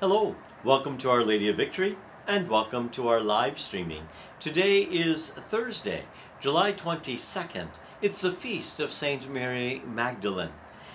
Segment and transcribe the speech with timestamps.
[0.00, 0.34] Hello,
[0.64, 4.08] welcome to Our Lady of Victory, and welcome to our live streaming.
[4.38, 6.04] Today is Thursday,
[6.40, 7.68] July 22nd.
[8.00, 10.52] It's the feast of Saint Mary Magdalene.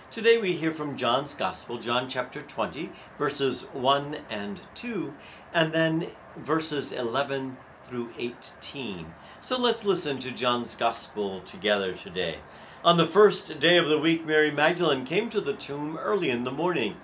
[0.10, 2.89] Today we hear from John's Gospel, John chapter 20,
[3.20, 5.13] verses 1 and 2,
[5.53, 9.13] and then verses 11 through 18.
[9.40, 12.40] So let's listen to John's Gospel together today.
[12.83, 16.44] On the first day of the week, Mary Magdalene came to the tomb early in
[16.44, 16.95] the morning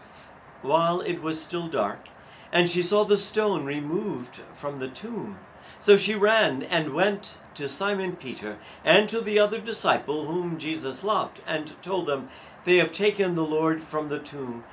[0.62, 2.10] while it was still dark,
[2.52, 5.38] and she saw the stone removed from the tomb.
[5.80, 11.04] So she ran and went to Simon Peter and to the other disciple whom Jesus
[11.04, 12.30] loved, and told them,
[12.66, 14.64] They have taken the Lord from the tomb.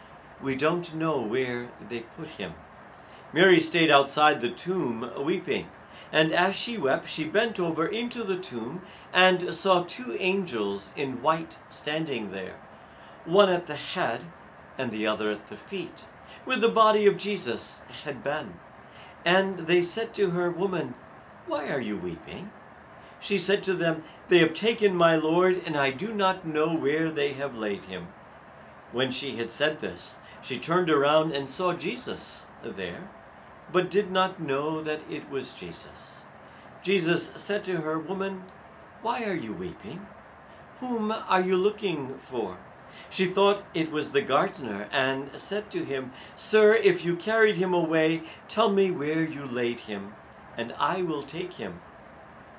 [0.43, 2.55] We don't know where they put him.
[3.33, 5.69] Mary stayed outside the tomb weeping.
[6.11, 11.23] And as she wept, she bent over into the tomb and saw two angels in
[11.23, 12.57] white standing there,
[13.25, 14.23] one at the head
[14.79, 16.05] and the other at the feet,
[16.45, 18.55] where the body of Jesus had been.
[19.25, 20.95] And they said to her, Woman,
[21.47, 22.51] why are you weeping?
[23.21, 27.11] She said to them, They have taken my Lord, and I do not know where
[27.11, 28.09] they have laid him.
[28.93, 33.11] When she had said this, she turned around and saw Jesus there,
[33.73, 36.25] but did not know that it was Jesus.
[36.83, 38.45] Jesus said to her, Woman,
[39.03, 40.07] why are you weeping?
[40.81, 42.59] Whom are you looking for?
[43.11, 47.75] She thought it was the gardener, and said to him, Sir, if you carried him
[47.75, 50.15] away, tell me where you laid him,
[50.57, 51.81] and I will take him.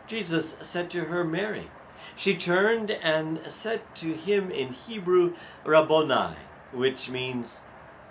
[0.08, 1.70] Jesus said to her, Mary.
[2.16, 6.36] She turned and said to him in Hebrew, Rabboni,
[6.72, 7.62] which means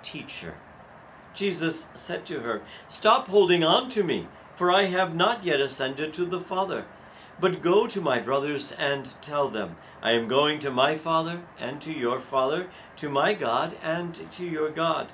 [0.03, 0.55] teacher.
[1.35, 6.13] Jesus said to her, Stop holding on to me, for I have not yet ascended
[6.15, 6.85] to the Father.
[7.41, 11.81] But go to my brothers and tell them, I am going to my Father and
[11.83, 15.13] to your Father, to my God and to your God.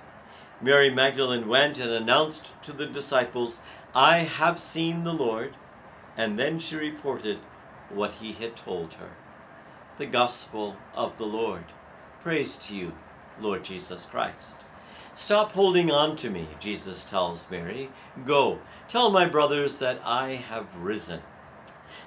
[0.60, 3.62] Mary Magdalene went and announced to the disciples,
[3.94, 5.54] I have seen the Lord.
[6.16, 7.38] And then she reported
[7.90, 9.10] what he had told her.
[9.98, 11.64] The Gospel of the Lord.
[12.22, 12.92] Praise to you,
[13.40, 14.58] Lord Jesus Christ.
[15.14, 17.90] Stop holding on to me, Jesus tells Mary.
[18.24, 21.20] Go, tell my brothers that I have risen.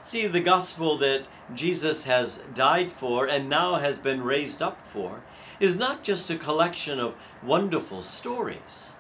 [0.04, 5.22] See, the gospel that Jesus has died for and now has been raised up for
[5.60, 8.96] is not just a collection of wonderful stories.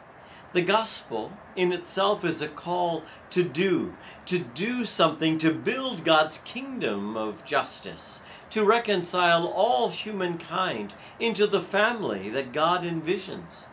[0.54, 6.40] The gospel in itself is a call to do, to do something to build God's
[6.40, 8.22] kingdom of justice,
[8.52, 13.66] to reconcile all humankind into the family that God envisions,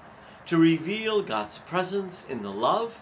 [0.47, 3.01] to reveal God's presence in the love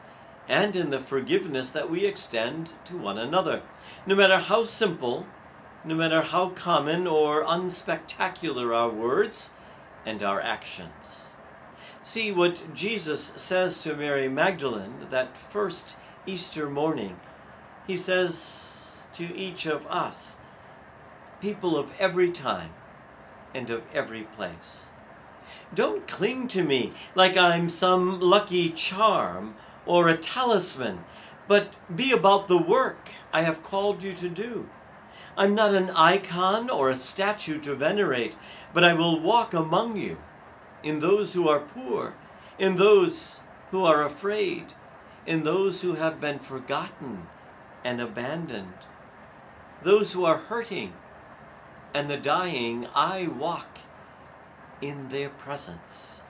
[0.48, 3.62] and in the forgiveness that we extend to one another.
[4.06, 5.26] No matter how simple,
[5.84, 9.50] no matter how common or unspectacular our words
[10.04, 11.34] and our actions.
[12.02, 17.16] See what Jesus says to Mary Magdalene that first Easter morning.
[17.86, 20.38] He says to each of us,
[21.40, 22.70] people of every time
[23.54, 24.86] and of every place,
[25.74, 29.54] don't cling to me like I'm some lucky charm
[29.86, 31.04] or a talisman,
[31.48, 34.68] but be about the work I have called you to do.
[35.36, 38.36] I'm not an icon or a statue to venerate,
[38.74, 40.18] but I will walk among you,
[40.82, 42.14] in those who are poor,
[42.58, 43.40] in those
[43.70, 44.74] who are afraid,
[45.26, 47.28] in those who have been forgotten
[47.84, 48.74] and abandoned,
[49.82, 50.92] those who are hurting
[51.94, 53.78] and the dying, I walk
[54.80, 56.22] in their presence.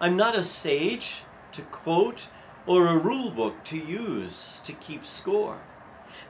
[0.00, 1.22] I'm not a sage
[1.52, 2.28] to quote
[2.66, 5.58] or a rule book to use to keep score.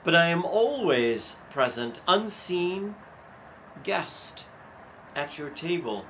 [0.04, 2.94] But I am always present, unseen,
[3.82, 4.46] guest
[5.14, 6.04] at your table,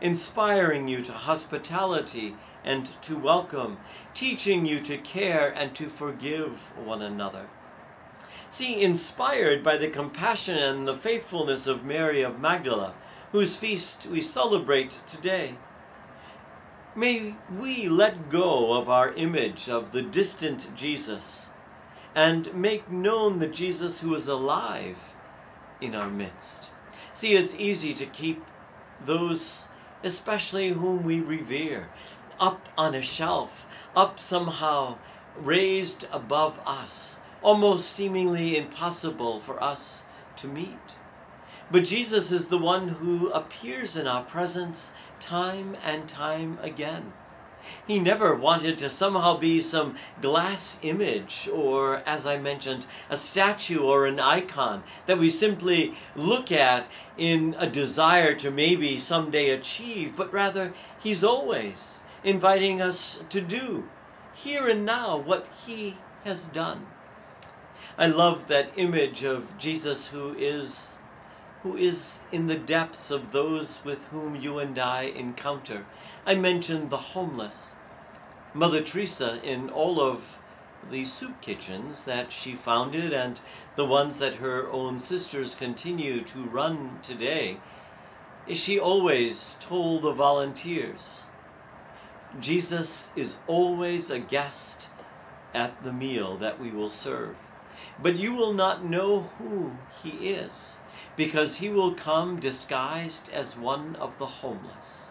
[0.00, 3.78] inspiring you to hospitality and to welcome,
[4.12, 7.48] teaching you to care and to forgive one another.
[8.50, 12.94] See, inspired by the compassion and the faithfulness of Mary of Magdala,
[13.32, 15.56] whose feast we celebrate today,
[16.96, 21.50] May we let go of our image of the distant Jesus
[22.14, 25.14] and make known the Jesus who is alive
[25.78, 26.70] in our midst.
[27.12, 28.42] See, it's easy to keep
[29.04, 29.68] those,
[30.02, 31.90] especially whom we revere,
[32.40, 34.96] up on a shelf, up somehow
[35.36, 40.06] raised above us, almost seemingly impossible for us
[40.36, 40.96] to meet.
[41.70, 47.12] But Jesus is the one who appears in our presence time and time again.
[47.86, 53.80] He never wanted to somehow be some glass image or, as I mentioned, a statue
[53.80, 56.86] or an icon that we simply look at
[57.16, 63.88] in a desire to maybe someday achieve, but rather, He's always inviting us to do
[64.34, 66.86] here and now what He has done.
[67.98, 70.98] I love that image of Jesus who is
[71.66, 75.84] who is in the depths of those with whom you and I encounter.
[76.24, 77.74] I mentioned the homeless.
[78.54, 80.38] Mother Teresa in all of
[80.92, 83.40] the soup kitchens that she founded and
[83.74, 87.58] the ones that her own sisters continue to run today,
[88.52, 91.24] she always told the volunteers
[92.38, 94.88] Jesus is always a guest
[95.52, 97.34] at the meal that we will serve,
[98.02, 100.80] but you will not know who he is
[101.16, 105.08] because he will come disguised as one of the homeless.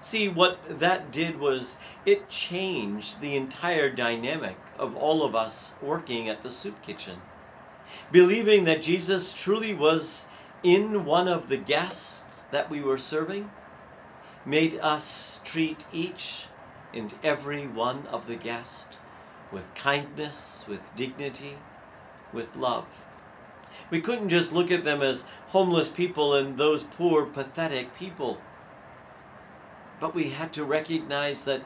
[0.00, 6.28] See, what that did was it changed the entire dynamic of all of us working
[6.28, 7.20] at the soup kitchen.
[8.12, 10.28] Believing that Jesus truly was
[10.62, 13.50] in one of the guests that we were serving
[14.44, 16.46] made us treat each
[16.94, 18.98] and every one of the guests
[19.52, 21.58] with kindness, with dignity,
[22.32, 22.86] with love.
[23.90, 28.40] We couldn't just look at them as homeless people and those poor, pathetic people.
[30.00, 31.62] But we had to recognize that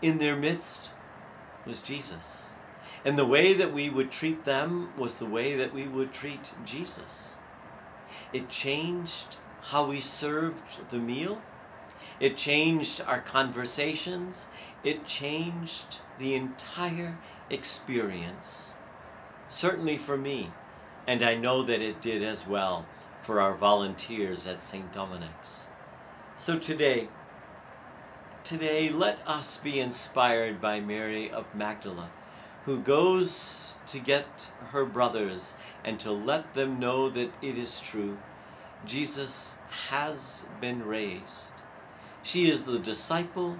[0.00, 0.90] in their midst
[1.66, 2.52] was Jesus.
[3.04, 6.52] And the way that we would treat them was the way that we would treat
[6.64, 7.38] Jesus.
[8.32, 11.40] It changed how we served the meal.
[12.22, 14.46] It changed our conversations.
[14.84, 17.18] It changed the entire
[17.50, 18.74] experience.
[19.48, 20.52] Certainly for me,
[21.04, 22.86] and I know that it did as well
[23.22, 24.92] for our volunteers at St.
[24.92, 25.64] Dominic's.
[26.36, 27.08] So today,
[28.44, 32.10] today let us be inspired by Mary of Magdala,
[32.66, 38.18] who goes to get her brothers and to let them know that it is true.
[38.86, 39.58] Jesus
[39.88, 41.50] has been raised.
[42.22, 43.58] She is the disciple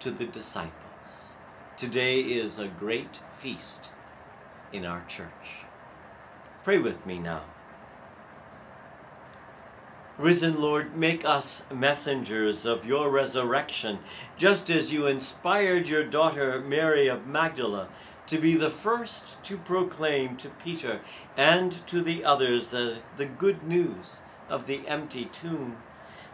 [0.00, 0.74] to the disciples.
[1.76, 3.90] Today is a great feast
[4.72, 5.64] in our church.
[6.64, 7.44] Pray with me now.
[10.18, 14.00] Risen Lord, make us messengers of your resurrection,
[14.36, 17.88] just as you inspired your daughter Mary of Magdala
[18.26, 21.00] to be the first to proclaim to Peter
[21.36, 25.76] and to the others the, the good news of the empty tomb.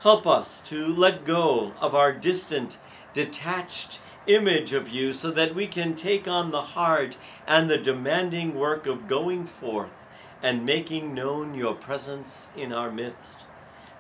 [0.06, 2.78] Help us to let go of our distant,
[3.12, 3.98] detached
[4.28, 8.86] image of you so that we can take on the hard and the demanding work
[8.86, 10.06] of going forth
[10.40, 13.46] and making known your presence in our midst.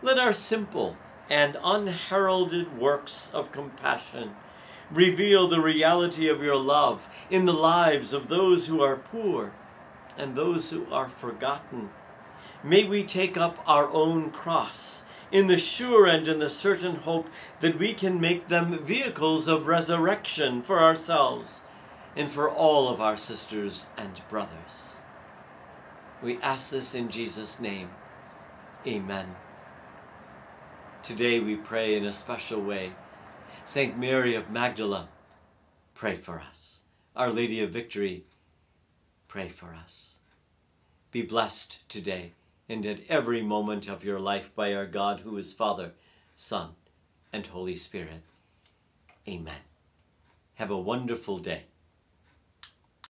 [0.00, 0.96] Let our simple
[1.28, 4.36] and unheralded works of compassion
[4.92, 9.54] reveal the reality of your love in the lives of those who are poor
[10.16, 11.90] and those who are forgotten.
[12.62, 15.02] May we take up our own cross
[15.32, 17.28] in the sure and in the certain hope
[17.60, 21.62] that we can make them vehicles of resurrection for ourselves
[22.14, 24.96] and for all of our sisters and brothers.
[26.22, 27.90] We ask this in Jesus' name.
[28.86, 29.36] Amen.
[31.02, 32.92] Today we pray in a special way.
[33.64, 35.08] Saint Mary of Magdala,
[35.94, 36.80] pray for us.
[37.14, 38.24] Our Lady of Victory,
[39.28, 40.18] pray for us.
[41.10, 42.32] Be blessed today
[42.68, 45.92] and at every moment of your life by our God, who is Father,
[46.34, 46.70] Son,
[47.32, 48.22] and Holy Spirit.
[49.28, 49.60] Amen.
[50.54, 51.64] Have a wonderful day.